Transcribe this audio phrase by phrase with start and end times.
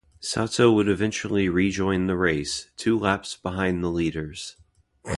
[0.19, 4.57] Sato would eventually rejoin the race, two laps behind the leaders.